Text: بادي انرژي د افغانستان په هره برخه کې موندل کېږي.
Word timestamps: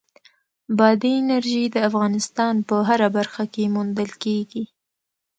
بادي 0.77 1.11
انرژي 1.21 1.63
د 1.71 1.77
افغانستان 1.89 2.55
په 2.67 2.75
هره 2.87 3.07
برخه 3.17 3.43
کې 3.53 3.71
موندل 3.75 4.09
کېږي. 4.23 4.63